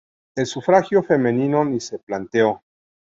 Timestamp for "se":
1.79-1.99